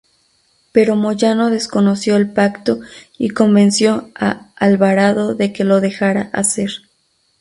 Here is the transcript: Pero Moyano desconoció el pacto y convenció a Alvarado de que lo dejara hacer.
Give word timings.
Pero 0.71 0.95
Moyano 0.95 1.51
desconoció 1.51 2.15
el 2.15 2.31
pacto 2.33 2.79
y 3.19 3.29
convenció 3.29 4.09
a 4.15 4.51
Alvarado 4.55 5.35
de 5.35 5.53
que 5.53 5.63
lo 5.63 5.79
dejara 5.79 6.31
hacer. 6.33 6.71